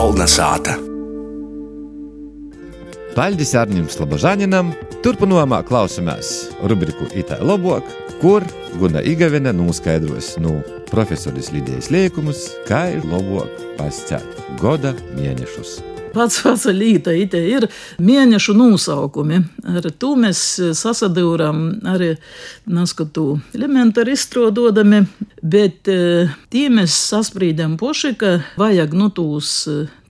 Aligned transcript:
Kolna 0.00 0.24
sāta. 0.24 0.78
Paldies 3.12 3.50
Arnim 3.60 3.84
Slobožaninam! 3.92 4.70
Turpinājumā 5.04 5.58
klausāmies 5.68 6.30
rubriku 6.72 7.10
Itālijā 7.12 7.44
labāk, 7.50 7.92
kur 8.22 8.46
Guna 8.80 9.04
Igavena 9.04 9.52
noskaidros 9.52 10.38
no 10.40 10.54
profesoras 10.88 11.52
Lidijas 11.52 11.92
liekumus, 11.92 12.46
kā 12.64 12.86
ir 12.94 13.04
labāk 13.12 13.60
pasciet 13.76 14.40
goda 14.64 14.96
mēnešus. 15.20 15.82
Pats 16.14 16.40
ite 17.16 17.42
ir 17.46 17.66
mēnešu 18.02 18.54
nosaukumi. 18.58 19.40
Ar 19.70 19.90
to 19.98 20.14
mēs 20.18 20.42
sasadūram 20.78 21.62
arī 21.88 22.14
naskatu 22.66 23.40
elementāri 23.56 24.16
izstrādodami, 24.16 25.04
bet 25.42 25.86
tī 25.86 26.66
mēs 26.72 26.96
sasprīdam 27.12 27.78
poši, 27.80 28.14
ka 28.20 28.36
vajag 28.60 28.94
nu 28.98 29.10
tūs 29.14 29.54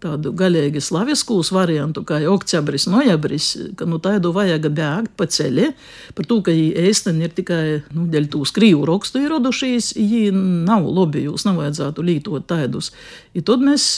tādu 0.01 0.33
galīgi 0.37 0.81
slaviskūs 0.83 1.51
variantu, 1.55 2.03
kā 2.07 2.21
oktябris, 2.31 2.87
nojabris, 2.91 3.49
ka 3.79 3.87
nu 3.89 4.01
tādu 4.03 4.33
vajag 4.35 4.69
bēgt 4.77 5.15
pa 5.19 5.27
ceļi, 5.31 5.71
par 6.17 6.29
to, 6.29 6.41
ka 6.45 6.55
viņi 6.55 6.87
ēsteni 6.91 7.27
ir 7.27 7.35
tikai, 7.37 7.63
nu, 7.97 8.07
dēļ 8.11 8.29
tūs 8.33 8.55
krīvu 8.57 8.87
rakstu 8.89 9.23
ierodušies, 9.25 9.93
viņi 9.99 10.31
nav 10.69 10.89
labi, 10.89 11.27
jūs 11.29 11.47
nav 11.49 11.61
vajadzētu 11.61 12.07
lītot 12.07 12.47
tādus. 12.51 12.93
I 13.37 13.45
tad 13.47 13.65
mēs, 13.65 13.93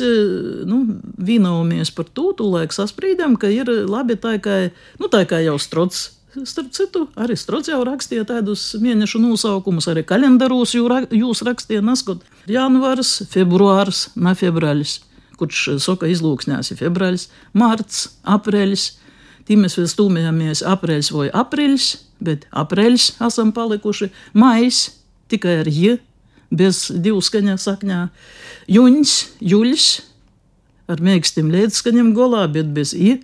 nu, 0.69 0.83
vīnaumies 1.23 1.95
par 1.95 2.11
to, 2.11 2.33
tūlaik 2.39 2.75
sasprīdam, 2.75 3.39
ka 3.41 3.53
ir 3.53 3.71
labi 3.87 4.19
tā 4.21 4.39
kā, 4.43 4.59
nu, 5.01 5.13
tā 5.13 5.25
kā 5.29 5.43
jau 5.45 5.61
strots 5.63 6.11
Starp 6.33 6.71
citu, 6.73 7.03
arī 7.21 7.35
Strots 7.37 7.69
jau 7.69 7.83
rakstīja 7.85 8.25
tādus 8.25 8.63
mēnešu 8.81 9.21
nosaukumus, 9.21 9.85
arī 9.93 10.01
kalendārus 10.09 10.73
jūs 10.73 11.45
rakstījāt, 11.45 11.85
neskot 11.85 12.25
janvārs, 12.49 13.19
februārs, 13.29 14.07
ne 14.17 14.33
februāris 14.33 15.03
kurš 15.43 15.67
saka, 15.83 16.09
izlūksnēs 16.11 16.73
ir 16.73 16.81
februāris, 16.81 17.29
marts, 17.59 18.07
aprēlis. 18.23 18.93
Tī 19.43 19.59
mēs 19.59 19.75
vēl 19.79 19.91
stūmējāmies 19.91 20.63
aprēlis 20.71 21.11
vai 21.11 21.27
aprīlis, 21.35 21.91
bet 22.23 22.47
aprēlis 22.55 23.11
esam 23.27 23.51
palikuši, 23.55 24.13
mais 24.39 24.85
tikai 25.33 25.59
ar 25.65 25.71
j, 25.71 25.99
bez 26.53 26.87
divu 27.03 27.23
skaņā 27.25 27.57
sakņā, 27.59 28.01
juņs, 28.71 29.15
juļs, 29.53 29.89
ar 30.93 31.03
mēkstim 31.03 31.51
līdzskaņiem 31.53 32.13
golā, 32.17 32.45
bet 32.53 32.71
bez 32.77 32.93
i, 32.95 33.17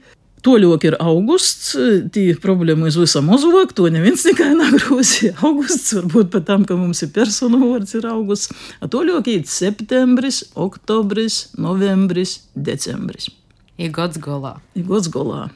Toļok 0.47 0.85
ir 0.87 0.97
augusts, 1.03 1.73
tī 2.15 2.29
problēma 2.39 2.89
uz 2.91 2.99
visam 3.01 3.31
uzvāk, 3.35 3.75
to 3.77 3.89
neviens 3.93 4.23
tikai 4.29 4.53
nagrūzi. 4.59 5.33
Augusts, 5.43 5.97
varbūt 5.99 6.33
pat 6.35 6.49
tam, 6.51 6.67
ka 6.69 6.79
mums 6.79 7.03
ir 7.07 7.13
personu 7.15 7.61
vārds 7.65 7.97
ir 7.99 8.07
augusts. 8.11 8.53
Toļok 8.83 9.33
ir 9.35 9.47
septembris, 9.51 10.45
oktobris, 10.59 11.49
novembris, 11.59 12.39
decembris. 12.55 13.31
Ir 13.79 13.95
gads 13.95 14.19
galā. 14.23 14.59
Ir 14.79 14.87
gads 14.89 15.11
galā. 15.15 15.49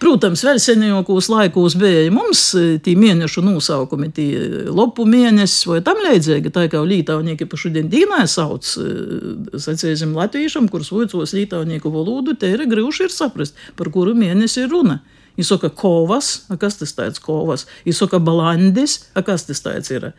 Protams, 0.00 0.40
vēl 0.46 0.58
senākos 0.62 1.28
laikos 1.28 1.74
bija 1.80 2.08
mums 2.14 2.42
e, 2.56 2.78
tie 2.80 2.94
mēnešu 2.96 3.42
nosaukumi, 3.44 4.08
tie 4.16 4.28
lopu 4.72 5.04
mēnesis 5.08 5.66
vai 5.68 5.82
tam 5.84 6.00
līdzīgi. 6.06 6.52
Tā 6.54 6.64
kā 6.72 6.80
lītaunieki 6.80 7.48
pa 7.50 7.60
šodien 7.60 7.90
dīnā 7.92 8.22
sauc, 8.30 8.64
e, 8.80 9.60
sacīsim, 9.60 10.14
latviešam, 10.16 10.70
kurus 10.72 10.92
vicos 10.94 11.34
lītaunieku 11.36 11.92
valodu, 11.92 12.36
te 12.38 12.48
ir 12.54 12.64
grūši 12.70 13.08
ir 13.08 13.14
saprast, 13.14 13.60
par 13.76 13.92
kuru 13.92 14.16
mēnesi 14.16 14.64
ir 14.64 14.72
runa. 14.72 15.02
Viņš 15.36 15.52
saka, 15.54 15.70
kovas, 15.72 16.32
a 16.48 16.56
kas 16.60 16.80
tas 16.80 16.96
tāds 16.96 17.20
kovas? 17.22 17.66
Viņš 17.84 18.02
saka, 18.04 18.18
balandis, 18.24 19.02
a 19.12 19.24
kas 19.26 19.46
tas 19.48 19.60
tāds 19.64 19.92
ir? 19.92 20.10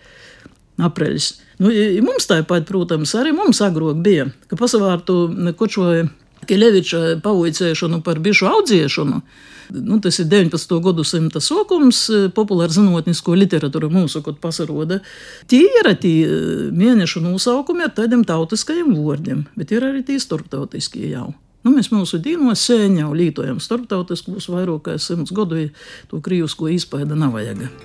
Apreļs. 0.81 1.33
Nu, 1.61 1.73
mums 2.05 2.29
tāpat, 2.29 2.65
protams, 2.69 3.11
arī 3.17 3.33
mums 3.35 3.59
agrāk 3.61 3.99
bija, 4.01 4.29
ka 4.49 4.57
pasavārtu 4.57 5.23
kočoja 5.59 6.07
Kileviča 6.47 7.21
pauicēšanu 7.23 8.01
par 8.05 8.19
bišu 8.19 8.49
audziešanu. 8.49 9.21
Nu, 9.71 9.99
tas 10.03 10.17
ir 10.19 10.27
19. 10.27 10.73
gadsimta 10.83 11.39
sākums, 11.39 12.03
populāra 12.35 12.73
zinātnisko 12.75 13.37
literatūra 13.39 13.87
mūsu 13.93 14.19
kaut 14.25 14.41
pasaroda. 14.43 14.99
Tie 15.47 15.63
ir 15.63 15.91
tie 16.01 16.15
mēnešu 16.75 17.23
nosaukumi 17.23 17.87
ar 17.87 17.93
tādiem 17.95 18.25
tautiskajiem 18.27 18.91
vārdiem, 18.97 19.45
bet 19.55 19.71
ir 19.71 19.87
arī 19.87 20.03
tie 20.03 20.19
starptautiskie 20.19 21.13
jau. 21.13 21.31
Nu, 21.61 21.71
mēs 21.75 21.91
mūsu 21.93 22.17
dīnos 22.19 22.65
sēņā 22.67 23.07
lietojam 23.15 23.61
starptautiskus 23.61 24.49
vairāk 24.49 24.87
kā 24.89 24.97
simts 24.99 25.31
gadu, 25.31 25.69
to 26.09 26.19
krīvisko 26.25 26.73
izpēda 26.73 27.15
nav 27.15 27.37
vajag. 27.37 27.69